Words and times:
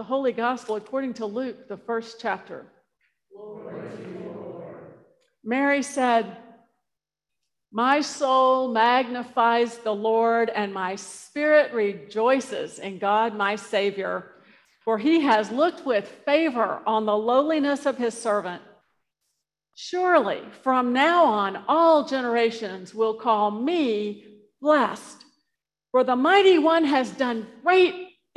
The 0.00 0.04
Holy 0.04 0.32
Gospel 0.32 0.76
according 0.76 1.12
to 1.14 1.26
Luke, 1.26 1.68
the 1.68 1.76
first 1.76 2.20
chapter. 2.22 2.64
Mary 5.44 5.82
said, 5.82 6.38
My 7.70 8.00
soul 8.00 8.68
magnifies 8.68 9.76
the 9.76 9.94
Lord, 9.94 10.48
and 10.48 10.72
my 10.72 10.96
spirit 10.96 11.74
rejoices 11.74 12.78
in 12.78 12.98
God 12.98 13.34
my 13.34 13.56
Savior, 13.56 14.36
for 14.86 14.96
he 14.96 15.20
has 15.20 15.50
looked 15.50 15.84
with 15.84 16.08
favor 16.24 16.80
on 16.86 17.04
the 17.04 17.14
lowliness 17.14 17.84
of 17.84 17.98
his 17.98 18.14
servant. 18.14 18.62
Surely 19.74 20.40
from 20.62 20.94
now 20.94 21.26
on, 21.26 21.62
all 21.68 22.06
generations 22.06 22.94
will 22.94 23.12
call 23.12 23.50
me 23.50 24.24
blessed, 24.62 25.26
for 25.90 26.04
the 26.04 26.16
mighty 26.16 26.56
one 26.56 26.86
has 26.86 27.10
done 27.10 27.46
great 27.62 28.09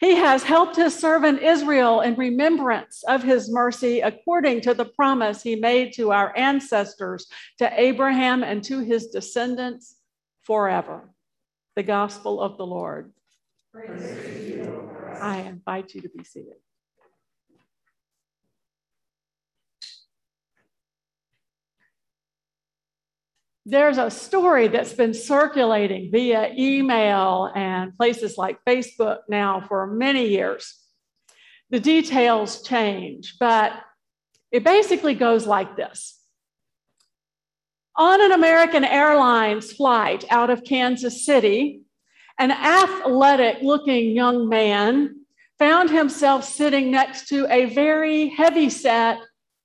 He 0.00 0.14
has 0.14 0.42
helped 0.42 0.76
his 0.76 0.98
servant 0.98 1.42
Israel 1.42 2.00
in 2.00 2.14
remembrance 2.14 3.02
of 3.04 3.22
his 3.22 3.50
mercy, 3.50 4.00
according 4.00 4.60
to 4.62 4.74
the 4.74 4.84
promise 4.84 5.42
he 5.42 5.56
made 5.56 5.92
to 5.94 6.12
our 6.12 6.36
ancestors, 6.36 7.26
to 7.58 7.80
Abraham 7.80 8.42
and 8.42 8.62
to 8.64 8.80
his 8.80 9.08
descendants 9.08 9.96
forever. 10.42 11.10
The 11.76 11.82
gospel 11.82 12.40
of 12.40 12.56
the 12.56 12.66
Lord. 12.66 13.12
You, 13.74 14.90
I 15.20 15.40
invite 15.40 15.94
you 15.94 16.00
to 16.00 16.08
be 16.08 16.24
seated. 16.24 16.54
There's 23.70 23.98
a 23.98 24.10
story 24.10 24.66
that's 24.68 24.94
been 24.94 25.12
circulating 25.12 26.10
via 26.10 26.54
email 26.56 27.52
and 27.54 27.94
places 27.98 28.38
like 28.38 28.64
Facebook 28.66 29.18
now 29.28 29.60
for 29.60 29.86
many 29.86 30.26
years. 30.28 30.78
The 31.68 31.78
details 31.78 32.62
change, 32.62 33.36
but 33.38 33.72
it 34.50 34.64
basically 34.64 35.14
goes 35.14 35.46
like 35.46 35.76
this. 35.76 36.18
On 37.94 38.22
an 38.22 38.32
American 38.32 38.84
Airlines 38.84 39.72
flight 39.72 40.24
out 40.30 40.48
of 40.48 40.64
Kansas 40.64 41.26
City, 41.26 41.82
an 42.38 42.50
athletic 42.50 43.58
looking 43.60 44.16
young 44.16 44.48
man 44.48 45.26
found 45.58 45.90
himself 45.90 46.42
sitting 46.44 46.90
next 46.90 47.28
to 47.28 47.46
a 47.52 47.66
very 47.66 48.28
heavy 48.30 48.70
set 48.70 49.18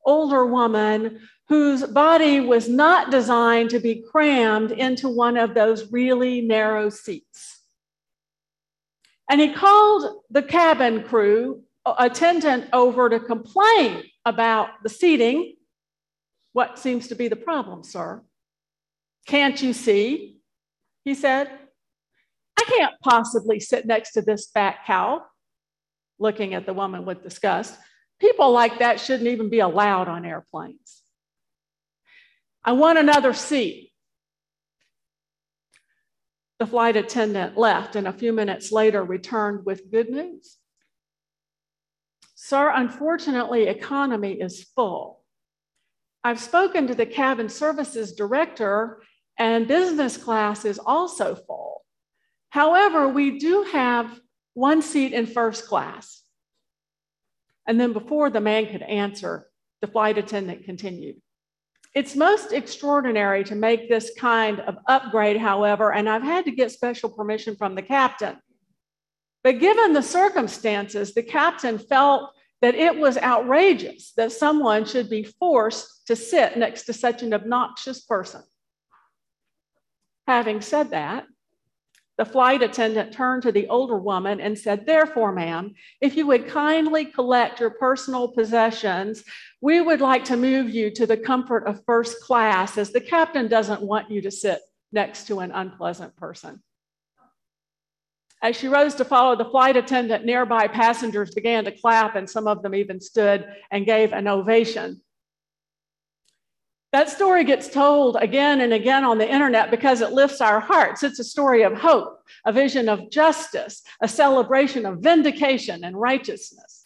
older 0.06 0.46
woman 0.46 1.20
whose 1.50 1.84
body 1.84 2.40
was 2.40 2.70
not 2.70 3.12
designed 3.12 3.70
to 3.70 3.80
be 3.80 4.04
crammed 4.12 4.72
into 4.72 5.10
one 5.10 5.38
of 5.38 5.54
those 5.54 5.92
really 5.92 6.42
narrow 6.42 6.90
seats. 6.90 7.62
And 9.30 9.40
he 9.42 9.54
called 9.54 10.22
the 10.30 10.44
cabin 10.44 11.04
crew 11.04 11.64
uh, 11.86 11.96
attendant 12.00 12.70
over 12.74 13.10
to 13.10 13.20
complain 13.20 14.04
about 14.26 14.70
the 14.84 14.90
seating. 14.90 15.56
What 16.54 16.80
seems 16.80 17.08
to 17.08 17.16
be 17.16 17.28
the 17.28 17.36
problem, 17.36 17.84
sir? 17.84 18.22
Can't 19.28 19.62
you 19.62 19.74
see? 19.74 20.38
He 21.04 21.14
said. 21.14 21.50
I 22.58 22.64
can't 22.66 22.94
possibly 23.02 23.60
sit 23.60 23.86
next 23.86 24.14
to 24.14 24.22
this 24.22 24.50
fat 24.50 24.86
cow, 24.86 25.24
looking 26.20 26.54
at 26.54 26.66
the 26.66 26.74
woman 26.74 27.04
with 27.04 27.24
disgust. 27.24 27.78
People 28.24 28.52
like 28.54 28.80
that 28.80 29.02
shouldn't 29.02 29.28
even 29.28 29.50
be 29.50 29.60
allowed 29.60 30.08
on 30.08 30.24
airplanes. 30.24 31.04
I 32.64 32.72
want 32.72 32.98
another 32.98 33.34
seat. 33.34 33.92
The 36.58 36.66
flight 36.66 36.96
attendant 36.96 37.58
left 37.58 37.98
and 37.98 38.08
a 38.08 38.14
few 38.14 38.32
minutes 38.32 38.72
later 38.72 39.04
returned 39.04 39.66
with 39.66 39.92
good 39.92 40.10
news. 40.10 40.58
Sir, 42.34 42.72
unfortunately, 42.74 43.64
economy 43.68 44.40
is 44.40 44.64
full. 44.74 45.22
I've 46.24 46.40
spoken 46.40 46.88
to 46.88 46.96
the 46.96 47.06
cabin 47.06 47.50
services 47.50 48.14
director, 48.14 49.04
and 49.38 49.68
business 49.68 50.16
class 50.16 50.64
is 50.64 50.80
also 50.80 51.36
full. 51.36 51.84
However, 52.52 53.10
we 53.10 53.38
do 53.38 53.64
have 53.74 54.18
one 54.54 54.82
seat 54.82 55.12
in 55.12 55.26
first 55.26 55.68
class. 55.68 56.23
And 57.68 57.80
then, 57.80 57.94
before 57.94 58.30
the 58.30 58.42
man 58.42 58.68
could 58.68 58.82
answer, 58.82 59.48
the 59.82 59.88
flight 59.88 60.18
attendant 60.18 60.66
continued. 60.66 61.22
It's 61.96 62.16
most 62.16 62.52
extraordinary 62.52 63.44
to 63.46 63.56
make 63.56 63.88
this 63.88 64.12
kind 64.18 64.60
of 64.62 64.78
upgrade, 64.88 65.38
however, 65.38 65.94
and 65.94 66.10
I've 66.10 66.24
had 66.24 66.46
to 66.46 66.52
get 66.52 66.72
special 66.72 67.10
permission 67.10 67.56
from 67.56 67.76
the 67.76 67.82
captain. 67.82 68.38
But 69.44 69.60
given 69.60 69.94
the 69.94 70.02
circumstances, 70.02 71.14
the 71.14 71.24
captain 71.24 71.78
felt 71.78 72.32
that 72.62 72.76
it 72.76 72.98
was 72.98 73.18
outrageous 73.18 74.14
that 74.16 74.32
someone 74.32 74.86
should 74.86 75.10
be 75.10 75.24
forced 75.24 76.08
to 76.08 76.16
sit 76.16 76.58
next 76.58 76.84
to 76.86 76.94
such 76.94 77.22
an 77.22 77.34
obnoxious 77.34 78.02
person. 78.02 78.42
Having 80.28 80.62
said 80.62 80.92
that, 80.92 81.26
the 82.18 82.26
flight 82.26 82.62
attendant 82.62 83.12
turned 83.12 83.42
to 83.44 83.52
the 83.52 83.68
older 83.68 83.98
woman 83.98 84.40
and 84.40 84.58
said, 84.58 84.86
Therefore, 84.86 85.32
ma'am, 85.32 85.74
if 86.00 86.16
you 86.16 86.28
would 86.28 86.48
kindly 86.48 87.06
collect 87.06 87.60
your 87.60 87.72
personal 87.72 88.28
possessions, 88.28 89.24
we 89.62 89.82
would 89.82 90.00
like 90.00 90.24
to 90.26 90.38
move 90.38 90.70
you 90.70 90.92
to 90.92 91.08
the 91.08 91.18
comfort 91.18 91.66
of 91.66 91.84
first 91.86 92.22
class, 92.22 92.78
as 92.78 92.92
the 92.92 93.02
captain 93.02 93.48
doesn't 93.48 93.82
want 93.82 94.12
you 94.12 94.22
to 94.22 94.32
sit 94.32 94.60
next 94.92 95.26
to 95.28 95.40
an 95.40 95.52
unpleasant 95.52 96.16
person. 96.16 96.62
As 98.44 98.58
she 98.58 98.68
rose 98.68 98.94
to 98.96 99.06
follow 99.06 99.36
the 99.36 99.50
flight 99.50 99.78
attendant, 99.78 100.26
nearby 100.26 100.68
passengers 100.68 101.34
began 101.34 101.64
to 101.66 101.72
clap, 101.72 102.16
and 102.16 102.30
some 102.30 102.48
of 102.48 102.62
them 102.62 102.76
even 102.76 103.00
stood 103.00 103.48
and 103.72 103.86
gave 103.86 104.14
an 104.14 104.28
ovation. 104.28 105.02
That 106.94 107.10
story 107.10 107.44
gets 107.44 107.70
told 107.70 108.18
again 108.18 108.62
and 108.62 108.72
again 108.72 109.04
on 109.04 109.18
the 109.18 109.28
internet 109.28 109.72
because 109.72 110.02
it 110.02 110.12
lifts 110.12 110.42
our 110.42 110.60
hearts. 110.60 111.02
It's 111.02 111.18
a 111.18 111.24
story 111.24 111.64
of 111.64 111.74
hope, 111.74 112.20
a 112.46 112.54
vision 112.54 112.88
of 112.88 113.10
justice, 113.10 113.82
a 114.00 114.08
celebration 114.08 114.86
of 114.86 115.00
vindication 115.00 115.84
and 115.84 116.00
righteousness, 116.00 116.86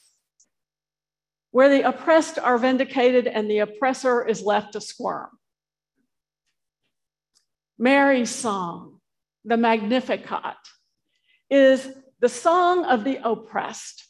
where 1.51 1.67
the 1.67 1.85
oppressed 1.85 2.39
are 2.39 2.57
vindicated 2.57 3.27
and 3.27 3.51
the 3.51 3.59
oppressor 3.59 4.25
is 4.25 4.41
left 4.41 4.73
to 4.73 4.81
squirm. 4.81 5.27
Mary's 7.77 8.29
song, 8.29 9.01
the 9.43 9.57
Magnificat, 9.57 10.55
is 11.49 11.85
the 12.21 12.29
song 12.29 12.85
of 12.85 13.03
the 13.03 13.19
oppressed. 13.21 14.06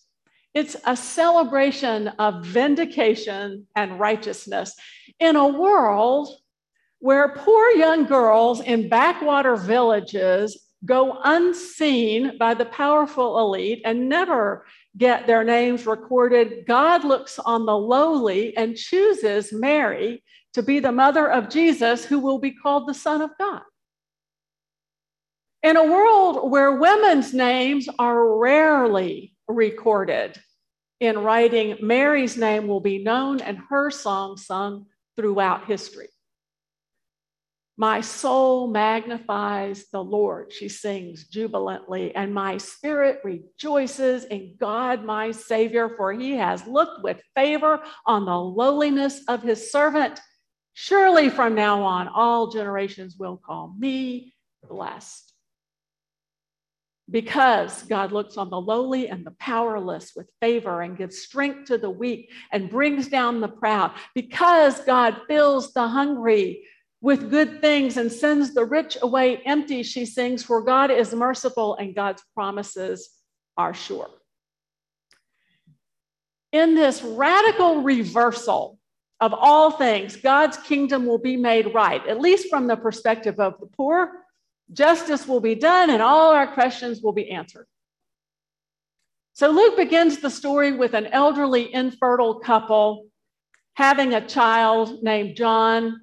It's 0.58 0.76
a 0.88 0.98
celebration 0.98 2.08
of 2.18 2.44
vindication 2.44 3.68
and 3.76 4.00
righteousness 4.00 4.74
in 5.20 5.36
a 5.36 5.48
world 5.48 6.30
where 6.98 7.36
poor 7.36 7.70
young 7.74 8.06
girls 8.06 8.62
in 8.62 8.90
backwater 8.90 9.56
villages 9.56 10.60
go 10.84 11.20
unseen 11.24 12.40
by 12.40 12.56
the 12.56 12.66
powerful 12.66 13.38
elite 13.38 13.84
and 13.86 14.10
never 14.10 14.66
get 14.98 15.28
their 15.28 15.44
names 15.44 15.86
recorded. 15.86 16.66
God 16.66 17.04
looks 17.04 17.38
on 17.38 17.68
the 17.68 17.78
lowly 17.78 18.58
and 18.58 18.76
chooses 18.76 19.54
Mary 19.54 20.24
to 20.54 20.64
be 20.64 20.80
the 20.80 20.92
mother 20.92 21.30
of 21.30 21.50
Jesus, 21.50 22.04
who 22.04 22.18
will 22.18 22.40
be 22.40 22.52
called 22.52 22.88
the 22.88 22.96
Son 22.96 23.22
of 23.22 23.30
God. 23.38 23.62
In 25.62 25.78
a 25.78 25.86
world 25.86 26.50
where 26.50 26.80
women's 26.80 27.32
names 27.32 27.88
are 28.00 28.40
rarely 28.40 29.36
recorded, 29.48 30.42
in 31.00 31.18
writing, 31.20 31.78
Mary's 31.82 32.38
name 32.38 32.68
will 32.68 32.80
be 32.80 33.04
known 33.04 33.42
and 33.42 33.60
her 33.70 33.92
song 33.92 34.38
sung 34.38 34.88
throughout 35.16 35.66
history. 35.66 36.10
My 37.80 38.02
soul 38.02 38.68
magnifies 38.68 39.86
the 39.92 40.04
Lord, 40.04 40.52
she 40.52 40.68
sings 40.68 41.28
jubilantly, 41.28 42.16
and 42.16 42.34
my 42.34 42.58
spirit 42.58 43.20
rejoices 43.24 44.24
in 44.26 44.56
God, 44.60 45.06
my 45.06 45.30
Savior, 45.30 45.94
for 45.96 46.12
he 46.12 46.32
has 46.38 46.66
looked 46.66 47.04
with 47.04 47.22
favor 47.36 47.80
on 48.08 48.26
the 48.26 48.36
lowliness 48.36 49.22
of 49.28 49.44
his 49.44 49.72
servant. 49.72 50.20
Surely 50.74 51.30
from 51.30 51.54
now 51.54 51.84
on, 51.84 52.08
all 52.08 52.48
generations 52.50 53.16
will 53.20 53.38
call 53.38 53.76
me 53.78 54.34
blessed. 54.68 55.34
Because 57.10 57.84
God 57.84 58.12
looks 58.12 58.38
on 58.38 58.50
the 58.50 58.60
lowly 58.60 59.08
and 59.08 59.26
the 59.26 59.36
powerless 59.40 60.14
with 60.16 60.30
favor 60.42 60.82
and 60.82 60.98
gives 60.98 61.20
strength 61.20 61.66
to 61.68 61.78
the 61.78 61.90
weak 61.90 62.32
and 62.52 62.70
brings 62.70 63.08
down 63.08 63.40
the 63.40 63.48
proud, 63.48 63.92
because 64.14 64.82
God 64.82 65.22
fills 65.28 65.74
the 65.74 65.88
hungry 65.88 66.66
with 67.00 67.30
good 67.30 67.62
things 67.62 67.96
and 67.98 68.12
sends 68.12 68.54
the 68.54 68.66
rich 68.66 68.98
away 69.02 69.38
empty, 69.46 69.84
she 69.84 70.06
sings, 70.06 70.44
for 70.44 70.62
God 70.62 70.92
is 70.92 71.14
merciful 71.14 71.76
and 71.76 71.96
God's 71.96 72.24
promises 72.34 73.10
are 73.56 73.74
sure. 73.74 74.10
In 76.52 76.76
this 76.76 77.04
radical 77.04 77.84
reversal 77.84 78.80
of 79.20 79.34
all 79.34 79.72
things, 79.72 80.16
God's 80.16 80.58
kingdom 80.58 81.06
will 81.06 81.18
be 81.18 81.38
made 81.38 81.74
right, 81.74 82.06
at 82.08 82.20
least 82.20 82.50
from 82.50 82.68
the 82.68 82.76
perspective 82.76 83.40
of 83.40 83.60
the 83.60 83.68
poor 83.68 84.12
Justice 84.74 85.28
will 85.28 85.40
be 85.40 85.56
done 85.56 85.90
and 85.90 86.02
all 86.02 86.32
our 86.32 86.48
questions 86.48 87.02
will 87.02 87.14
be 87.14 87.30
answered. 87.30 87.68
So 89.34 89.50
Luke 89.52 89.78
begins 89.78 90.18
the 90.18 90.30
story 90.30 90.72
with 90.72 90.94
an 90.94 91.08
elderly, 91.08 91.74
infertile 91.74 92.40
couple 92.40 93.08
having 93.76 94.16
a 94.16 94.28
child 94.28 95.04
named 95.04 95.36
John 95.36 96.02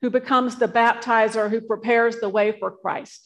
who 0.00 0.10
becomes 0.10 0.56
the 0.56 0.68
baptizer 0.68 1.50
who 1.50 1.60
prepares 1.60 2.20
the 2.20 2.28
way 2.28 2.56
for 2.58 2.70
Christ. 2.70 3.25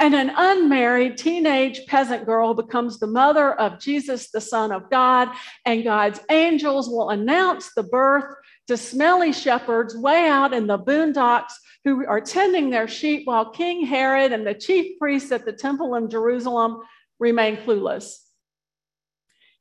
And 0.00 0.14
an 0.14 0.30
unmarried 0.36 1.18
teenage 1.18 1.86
peasant 1.86 2.24
girl 2.24 2.54
becomes 2.54 2.98
the 2.98 3.08
mother 3.08 3.52
of 3.54 3.80
Jesus, 3.80 4.30
the 4.30 4.40
Son 4.40 4.70
of 4.70 4.90
God, 4.90 5.28
and 5.64 5.82
God's 5.82 6.20
angels 6.30 6.88
will 6.88 7.10
announce 7.10 7.74
the 7.74 7.82
birth 7.82 8.36
to 8.68 8.76
smelly 8.76 9.32
shepherds 9.32 9.96
way 9.96 10.28
out 10.28 10.52
in 10.52 10.66
the 10.66 10.78
boondocks 10.78 11.52
who 11.84 12.06
are 12.06 12.20
tending 12.20 12.70
their 12.70 12.86
sheep 12.86 13.26
while 13.26 13.50
King 13.50 13.86
Herod 13.86 14.32
and 14.32 14.46
the 14.46 14.54
chief 14.54 14.98
priests 14.98 15.32
at 15.32 15.44
the 15.44 15.52
temple 15.52 15.94
in 15.96 16.10
Jerusalem 16.10 16.82
remain 17.18 17.56
clueless. 17.56 18.18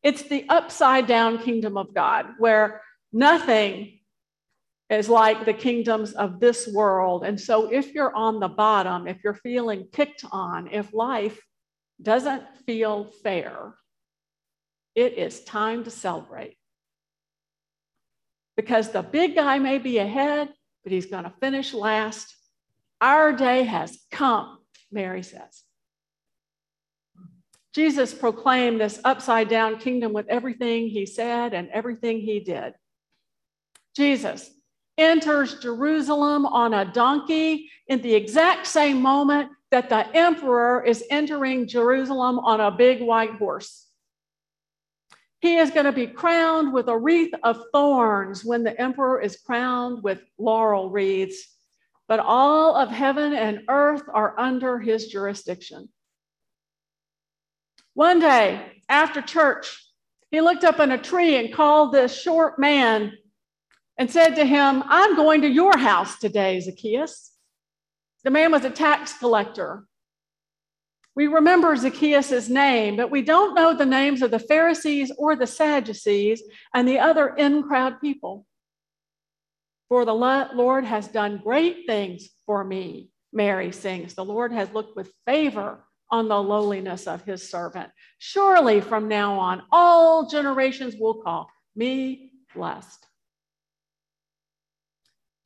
It's 0.03 0.23
the 0.23 0.45
upside 0.49 1.07
down 1.07 1.39
kingdom 1.39 1.77
of 1.77 1.93
God 1.93 2.27
where 2.37 2.81
nothing 3.11 3.96
is 4.89 5.09
like 5.09 5.45
the 5.45 5.53
kingdoms 5.53 6.13
of 6.13 6.39
this 6.39 6.67
world. 6.67 7.23
And 7.23 7.39
so, 7.39 7.71
if 7.71 7.93
you're 7.93 8.15
on 8.15 8.39
the 8.39 8.47
bottom, 8.47 9.07
if 9.07 9.17
you're 9.23 9.33
feeling 9.33 9.83
picked 9.91 10.23
on, 10.31 10.69
if 10.71 10.93
life 10.93 11.39
doesn't 12.01 12.43
feel 12.65 13.11
fair, 13.23 13.75
it 14.95 15.17
is 15.17 15.43
time 15.43 15.83
to 15.83 15.91
celebrate. 15.91 16.57
Because 18.55 18.91
the 18.91 19.03
big 19.03 19.35
guy 19.35 19.59
may 19.59 19.77
be 19.77 19.97
ahead, 19.97 20.49
but 20.83 20.91
he's 20.91 21.05
going 21.05 21.25
to 21.25 21.33
finish 21.41 21.73
last. 21.73 22.33
Our 23.01 23.33
day 23.33 23.63
has 23.63 23.99
come, 24.09 24.57
Mary 24.91 25.21
says. 25.21 25.63
Jesus 27.75 28.11
proclaimed 28.11 28.81
this 28.81 28.99
upside 29.03 29.49
down 29.49 29.77
kingdom 29.77 30.13
with 30.13 30.27
everything 30.29 30.87
he 30.87 31.05
said 31.05 31.53
and 31.53 31.69
everything 31.69 32.19
he 32.19 32.39
did. 32.39 32.73
Jesus 33.95 34.49
enters 34.97 35.59
Jerusalem 35.59 36.45
on 36.45 36.73
a 36.73 36.91
donkey 36.91 37.69
in 37.87 38.01
the 38.01 38.15
exact 38.15 38.67
same 38.67 39.01
moment 39.01 39.51
that 39.71 39.89
the 39.89 40.15
emperor 40.15 40.83
is 40.83 41.03
entering 41.09 41.67
Jerusalem 41.67 42.39
on 42.39 42.59
a 42.59 42.71
big 42.71 43.01
white 43.01 43.33
horse. 43.33 43.87
He 45.39 45.57
is 45.57 45.69
going 45.69 45.85
to 45.85 45.91
be 45.91 46.07
crowned 46.07 46.73
with 46.73 46.87
a 46.87 46.97
wreath 46.97 47.33
of 47.43 47.61
thorns 47.71 48.43
when 48.43 48.63
the 48.63 48.79
emperor 48.79 49.21
is 49.21 49.37
crowned 49.37 50.03
with 50.03 50.21
laurel 50.37 50.89
wreaths. 50.89 51.53
But 52.07 52.19
all 52.19 52.75
of 52.75 52.89
heaven 52.89 53.33
and 53.33 53.63
earth 53.69 54.03
are 54.11 54.39
under 54.39 54.79
his 54.79 55.07
jurisdiction. 55.07 55.89
One 57.93 58.19
day 58.19 58.81
after 58.89 59.21
church, 59.21 59.83
he 60.31 60.41
looked 60.41 60.63
up 60.63 60.79
in 60.79 60.91
a 60.91 60.97
tree 60.97 61.35
and 61.35 61.53
called 61.53 61.91
this 61.91 62.19
short 62.19 62.57
man 62.57 63.13
and 63.97 64.09
said 64.11 64.35
to 64.35 64.45
him, 64.45 64.83
I'm 64.87 65.15
going 65.15 65.41
to 65.41 65.49
your 65.49 65.77
house 65.77 66.19
today, 66.19 66.59
Zacchaeus. 66.59 67.31
The 68.23 68.31
man 68.31 68.51
was 68.51 68.65
a 68.65 68.69
tax 68.69 69.13
collector 69.17 69.87
we 71.17 71.25
remember 71.25 71.75
Zacchaeus' 71.75 72.47
name, 72.47 72.95
but 72.95 73.09
we 73.09 73.23
don't 73.23 73.55
know 73.55 73.75
the 73.75 73.87
names 73.87 74.21
of 74.21 74.29
the 74.29 74.37
Pharisees 74.37 75.11
or 75.17 75.35
the 75.35 75.47
Sadducees 75.47 76.43
and 76.75 76.87
the 76.87 76.99
other 76.99 77.29
in 77.29 77.63
crowd 77.63 77.99
people. 77.99 78.45
For 79.89 80.05
the 80.05 80.13
Lord 80.13 80.85
has 80.85 81.07
done 81.07 81.41
great 81.43 81.87
things 81.87 82.29
for 82.45 82.63
me, 82.63 83.09
Mary 83.33 83.71
sings. 83.71 84.13
The 84.13 84.23
Lord 84.23 84.51
has 84.51 84.71
looked 84.73 84.95
with 84.95 85.11
favor 85.25 85.83
on 86.11 86.27
the 86.27 86.39
lowliness 86.39 87.07
of 87.07 87.23
his 87.23 87.49
servant. 87.49 87.89
Surely 88.19 88.79
from 88.79 89.07
now 89.07 89.39
on, 89.39 89.63
all 89.71 90.29
generations 90.29 90.93
will 90.99 91.23
call 91.23 91.49
me 91.75 92.31
blessed. 92.53 93.06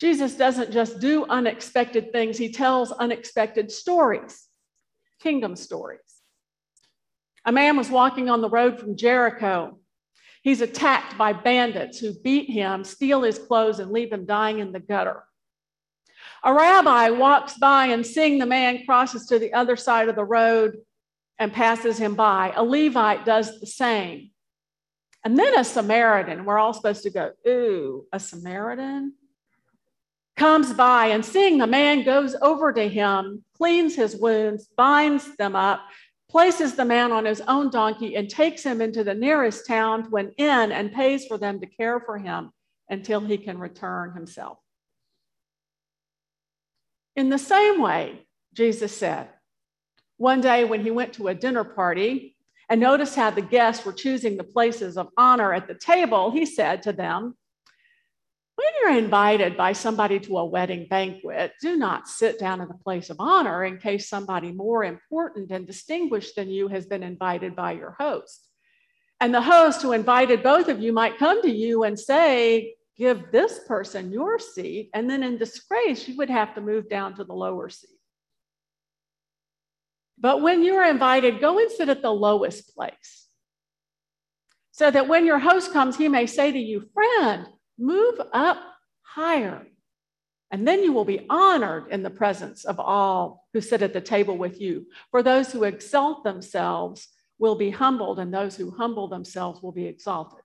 Jesus 0.01 0.35
doesn't 0.35 0.71
just 0.71 0.99
do 0.99 1.25
unexpected 1.25 2.11
things, 2.11 2.37
he 2.37 2.51
tells 2.51 2.91
unexpected 2.91 3.71
stories 3.71 4.47
kingdom 5.21 5.55
stories. 5.55 5.99
A 7.45 7.51
man 7.51 7.77
was 7.77 7.89
walking 7.89 8.29
on 8.29 8.41
the 8.41 8.49
road 8.49 8.79
from 8.79 8.97
Jericho. 8.97 9.77
He's 10.41 10.61
attacked 10.61 11.15
by 11.17 11.33
bandits 11.33 11.99
who 11.99 12.19
beat 12.19 12.49
him, 12.49 12.83
steal 12.83 13.21
his 13.21 13.37
clothes, 13.37 13.79
and 13.79 13.91
leave 13.91 14.11
him 14.11 14.25
dying 14.25 14.57
in 14.57 14.71
the 14.71 14.79
gutter. 14.79 15.23
A 16.43 16.51
rabbi 16.51 17.11
walks 17.11 17.55
by 17.59 17.87
and 17.87 18.03
seeing 18.05 18.39
the 18.39 18.47
man 18.47 18.83
crosses 18.85 19.27
to 19.27 19.37
the 19.37 19.53
other 19.53 19.75
side 19.75 20.09
of 20.09 20.15
the 20.15 20.25
road 20.25 20.77
and 21.37 21.53
passes 21.53 21.99
him 21.99 22.15
by. 22.15 22.51
A 22.55 22.63
Levite 22.63 23.25
does 23.25 23.59
the 23.59 23.67
same. 23.67 24.31
And 25.23 25.37
then 25.37 25.55
a 25.55 25.63
Samaritan, 25.63 26.45
we're 26.45 26.57
all 26.57 26.73
supposed 26.73 27.03
to 27.03 27.11
go, 27.11 27.31
ooh, 27.47 28.05
a 28.11 28.19
Samaritan? 28.19 29.13
Comes 30.41 30.73
by 30.73 31.05
and 31.05 31.23
seeing 31.23 31.59
the 31.59 31.67
man 31.67 32.03
goes 32.03 32.35
over 32.41 32.73
to 32.73 32.89
him, 32.89 33.45
cleans 33.55 33.95
his 33.95 34.15
wounds, 34.15 34.67
binds 34.75 35.37
them 35.37 35.55
up, 35.55 35.81
places 36.31 36.73
the 36.73 36.83
man 36.83 37.11
on 37.11 37.25
his 37.25 37.41
own 37.41 37.69
donkey, 37.69 38.15
and 38.15 38.27
takes 38.27 38.63
him 38.63 38.81
into 38.81 39.03
the 39.03 39.13
nearest 39.13 39.67
town 39.67 40.03
to 40.03 40.15
an 40.17 40.31
inn 40.39 40.71
and 40.71 40.91
pays 40.91 41.27
for 41.27 41.37
them 41.37 41.59
to 41.59 41.67
care 41.67 41.99
for 41.99 42.17
him 42.17 42.49
until 42.89 43.21
he 43.21 43.37
can 43.37 43.59
return 43.59 44.15
himself. 44.15 44.57
In 47.15 47.29
the 47.29 47.37
same 47.37 47.79
way, 47.79 48.25
Jesus 48.55 48.97
said, 48.97 49.29
one 50.17 50.41
day 50.41 50.63
when 50.63 50.81
he 50.81 50.89
went 50.89 51.13
to 51.13 51.27
a 51.27 51.35
dinner 51.35 51.63
party 51.63 52.35
and 52.67 52.81
noticed 52.81 53.15
how 53.15 53.29
the 53.29 53.43
guests 53.43 53.85
were 53.85 53.93
choosing 53.93 54.37
the 54.37 54.43
places 54.43 54.97
of 54.97 55.09
honor 55.17 55.53
at 55.53 55.67
the 55.67 55.75
table, 55.75 56.31
he 56.31 56.47
said 56.47 56.81
to 56.81 56.93
them, 56.93 57.35
when 58.61 58.73
you're 58.79 59.03
invited 59.03 59.57
by 59.57 59.73
somebody 59.73 60.19
to 60.19 60.37
a 60.37 60.45
wedding 60.45 60.85
banquet, 60.87 61.53
do 61.61 61.77
not 61.77 62.07
sit 62.07 62.37
down 62.37 62.61
in 62.61 62.67
the 62.67 62.73
place 62.75 63.09
of 63.09 63.17
honor 63.19 63.63
in 63.63 63.77
case 63.77 64.07
somebody 64.07 64.51
more 64.51 64.83
important 64.83 65.49
and 65.51 65.65
distinguished 65.65 66.35
than 66.35 66.49
you 66.49 66.67
has 66.67 66.85
been 66.85 67.01
invited 67.01 67.55
by 67.55 67.71
your 67.71 67.95
host. 67.99 68.47
And 69.19 69.33
the 69.33 69.41
host 69.41 69.81
who 69.81 69.93
invited 69.93 70.43
both 70.43 70.67
of 70.67 70.79
you 70.79 70.93
might 70.93 71.17
come 71.17 71.41
to 71.41 71.49
you 71.51 71.83
and 71.83 71.99
say, 71.99 72.75
Give 72.97 73.31
this 73.31 73.61
person 73.67 74.11
your 74.11 74.37
seat. 74.37 74.91
And 74.93 75.09
then 75.09 75.23
in 75.23 75.37
disgrace, 75.37 76.07
you 76.07 76.17
would 76.17 76.29
have 76.29 76.53
to 76.53 76.61
move 76.61 76.87
down 76.87 77.15
to 77.15 77.23
the 77.23 77.33
lower 77.33 77.67
seat. 77.69 77.89
But 80.19 80.41
when 80.43 80.63
you're 80.63 80.85
invited, 80.85 81.39
go 81.39 81.57
and 81.57 81.71
sit 81.71 81.89
at 81.89 82.03
the 82.03 82.11
lowest 82.11 82.75
place 82.75 83.27
so 84.71 84.91
that 84.91 85.07
when 85.07 85.25
your 85.25 85.39
host 85.39 85.73
comes, 85.73 85.97
he 85.97 86.09
may 86.09 86.27
say 86.27 86.51
to 86.51 86.59
you, 86.59 86.89
Friend, 86.93 87.47
Move 87.81 88.21
up 88.31 88.61
higher. 89.01 89.65
And 90.51 90.67
then 90.67 90.83
you 90.83 90.93
will 90.93 91.05
be 91.05 91.25
honored 91.29 91.87
in 91.89 92.03
the 92.03 92.09
presence 92.09 92.63
of 92.63 92.79
all 92.79 93.47
who 93.53 93.61
sit 93.61 93.81
at 93.81 93.93
the 93.93 94.01
table 94.01 94.37
with 94.37 94.61
you. 94.61 94.85
For 95.09 95.23
those 95.23 95.51
who 95.51 95.63
exalt 95.63 96.23
themselves 96.23 97.07
will 97.39 97.55
be 97.55 97.71
humbled, 97.71 98.19
and 98.19 98.31
those 98.31 98.55
who 98.55 98.69
humble 98.71 99.07
themselves 99.07 99.61
will 99.63 99.71
be 99.71 99.87
exalted. 99.87 100.39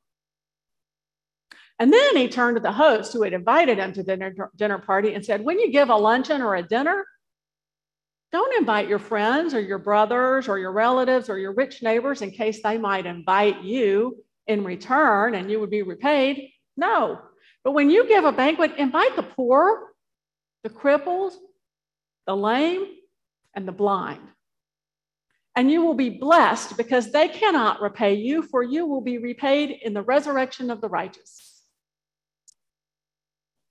And 1.78 1.92
then 1.92 2.16
he 2.16 2.28
turned 2.28 2.56
to 2.56 2.62
the 2.62 2.72
host 2.72 3.12
who 3.12 3.22
had 3.22 3.34
invited 3.34 3.78
him 3.78 3.92
to 3.92 4.02
the 4.02 4.48
dinner 4.56 4.78
party 4.78 5.12
and 5.12 5.24
said, 5.24 5.44
When 5.44 5.58
you 5.58 5.70
give 5.70 5.90
a 5.90 5.96
luncheon 5.96 6.40
or 6.40 6.56
a 6.56 6.62
dinner, 6.62 7.04
don't 8.32 8.58
invite 8.58 8.88
your 8.88 8.98
friends 8.98 9.54
or 9.54 9.60
your 9.60 9.78
brothers 9.78 10.48
or 10.48 10.58
your 10.58 10.72
relatives 10.72 11.28
or 11.28 11.38
your 11.38 11.52
rich 11.52 11.82
neighbors 11.82 12.22
in 12.22 12.30
case 12.30 12.62
they 12.62 12.78
might 12.78 13.06
invite 13.06 13.62
you 13.62 14.16
in 14.46 14.64
return 14.64 15.34
and 15.34 15.50
you 15.50 15.60
would 15.60 15.70
be 15.70 15.82
repaid. 15.82 16.50
No. 16.76 17.20
But 17.66 17.72
when 17.72 17.90
you 17.90 18.06
give 18.06 18.24
a 18.24 18.30
banquet, 18.30 18.76
invite 18.78 19.16
the 19.16 19.24
poor, 19.24 19.92
the 20.62 20.70
crippled, 20.70 21.32
the 22.24 22.36
lame, 22.36 22.86
and 23.54 23.66
the 23.66 23.72
blind. 23.72 24.20
And 25.56 25.68
you 25.68 25.82
will 25.82 25.94
be 25.94 26.10
blessed 26.10 26.76
because 26.76 27.10
they 27.10 27.26
cannot 27.26 27.80
repay 27.80 28.14
you, 28.14 28.42
for 28.42 28.62
you 28.62 28.86
will 28.86 29.00
be 29.00 29.18
repaid 29.18 29.80
in 29.82 29.94
the 29.94 30.02
resurrection 30.02 30.70
of 30.70 30.80
the 30.80 30.88
righteous. 30.88 31.64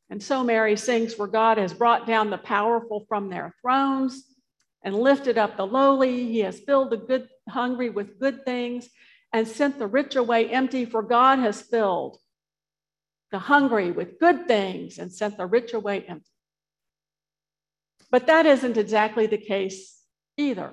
And 0.09 0.21
so 0.21 0.43
Mary 0.43 0.75
sings, 0.75 1.13
For 1.13 1.25
God 1.25 1.57
has 1.57 1.73
brought 1.73 2.05
down 2.05 2.29
the 2.29 2.37
powerful 2.37 3.05
from 3.07 3.29
their 3.29 3.55
thrones 3.61 4.25
and 4.83 4.93
lifted 4.93 5.37
up 5.37 5.55
the 5.55 5.65
lowly. 5.65 6.25
He 6.33 6.39
has 6.39 6.59
filled 6.59 6.89
the 6.89 6.97
good 6.97 7.29
hungry 7.47 7.89
with 7.89 8.19
good 8.19 8.43
things 8.43 8.89
and 9.31 9.47
sent 9.47 9.79
the 9.79 9.87
rich 9.87 10.17
away 10.17 10.49
empty, 10.49 10.83
for 10.83 11.01
God 11.01 11.39
has 11.39 11.61
filled 11.61 12.17
the 13.31 13.39
hungry 13.39 13.91
with 13.91 14.19
good 14.19 14.47
things 14.47 14.97
and 14.97 15.11
sent 15.11 15.37
the 15.37 15.45
rich 15.45 15.73
away 15.73 16.05
empty. 16.07 16.29
But 18.11 18.27
that 18.27 18.45
isn't 18.45 18.77
exactly 18.77 19.25
the 19.27 19.37
case 19.37 20.01
either. 20.37 20.71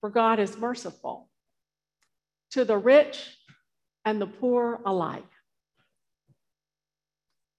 For 0.00 0.10
God 0.10 0.40
is 0.40 0.58
merciful 0.58 1.30
to 2.50 2.64
the 2.64 2.76
rich 2.76 3.36
and 4.04 4.20
the 4.20 4.26
poor 4.26 4.80
alike. 4.84 5.24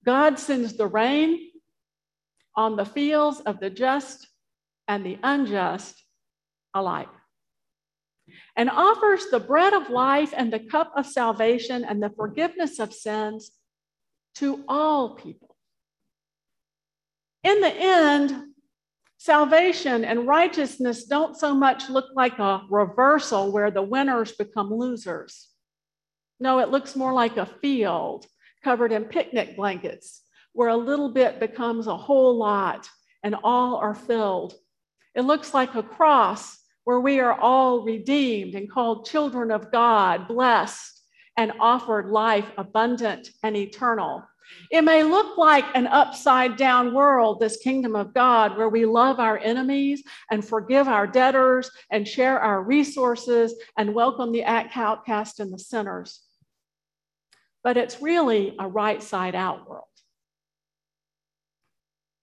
God 0.04 0.38
sends 0.38 0.74
the 0.74 0.86
rain 0.86 1.50
on 2.54 2.76
the 2.76 2.84
fields 2.84 3.40
of 3.40 3.58
the 3.60 3.70
just 3.70 4.28
and 4.86 5.04
the 5.04 5.18
unjust 5.22 6.00
alike, 6.74 7.08
and 8.56 8.70
offers 8.70 9.26
the 9.30 9.40
bread 9.40 9.72
of 9.72 9.90
life 9.90 10.32
and 10.36 10.52
the 10.52 10.58
cup 10.58 10.92
of 10.96 11.06
salvation 11.06 11.84
and 11.84 12.02
the 12.02 12.10
forgiveness 12.10 12.78
of 12.78 12.92
sins 12.92 13.50
to 14.36 14.64
all 14.68 15.14
people. 15.14 15.56
In 17.42 17.60
the 17.60 17.74
end, 17.74 18.54
salvation 19.18 20.04
and 20.04 20.26
righteousness 20.26 21.04
don't 21.04 21.36
so 21.36 21.54
much 21.54 21.90
look 21.90 22.06
like 22.14 22.38
a 22.38 22.62
reversal 22.70 23.52
where 23.52 23.70
the 23.70 23.82
winners 23.82 24.32
become 24.32 24.72
losers. 24.72 25.48
No, 26.40 26.58
it 26.58 26.70
looks 26.70 26.96
more 26.96 27.12
like 27.12 27.36
a 27.36 27.46
field 27.46 28.26
covered 28.62 28.92
in 28.92 29.04
picnic 29.04 29.56
blankets 29.56 30.22
where 30.52 30.68
a 30.68 30.76
little 30.76 31.10
bit 31.10 31.40
becomes 31.40 31.86
a 31.86 31.96
whole 31.96 32.36
lot 32.36 32.88
and 33.22 33.36
all 33.42 33.76
are 33.76 33.94
filled 33.94 34.54
it 35.14 35.22
looks 35.22 35.54
like 35.54 35.74
a 35.74 35.82
cross 35.82 36.58
where 36.84 37.00
we 37.00 37.18
are 37.20 37.38
all 37.38 37.82
redeemed 37.82 38.54
and 38.54 38.70
called 38.70 39.06
children 39.06 39.50
of 39.50 39.72
God, 39.72 40.28
blessed, 40.28 41.02
and 41.36 41.52
offered 41.58 42.10
life 42.10 42.50
abundant 42.56 43.30
and 43.42 43.56
eternal. 43.56 44.22
It 44.70 44.82
may 44.82 45.02
look 45.02 45.38
like 45.38 45.64
an 45.74 45.86
upside 45.86 46.56
down 46.56 46.92
world, 46.92 47.40
this 47.40 47.56
kingdom 47.56 47.96
of 47.96 48.12
God, 48.12 48.56
where 48.56 48.68
we 48.68 48.84
love 48.84 49.18
our 49.18 49.38
enemies 49.38 50.02
and 50.30 50.46
forgive 50.46 50.86
our 50.86 51.06
debtors 51.06 51.70
and 51.90 52.06
share 52.06 52.38
our 52.38 52.62
resources 52.62 53.54
and 53.78 53.94
welcome 53.94 54.32
the 54.32 54.44
outcast 54.44 55.40
and 55.40 55.52
the 55.52 55.58
sinners. 55.58 56.20
But 57.62 57.78
it's 57.78 58.02
really 58.02 58.54
a 58.58 58.68
right 58.68 59.02
side 59.02 59.34
out 59.34 59.68
world. 59.68 59.86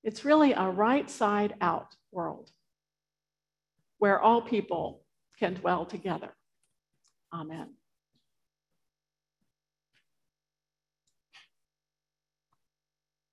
It's 0.03 0.23
really 0.23 0.53
a 0.53 0.69
right 0.69 1.09
side 1.09 1.55
out 1.59 1.95
world 2.11 2.51
where 4.01 4.19
all 4.19 4.41
people 4.41 5.03
can 5.37 5.53
dwell 5.53 5.85
together. 5.85 6.33
Amen. 7.31 7.69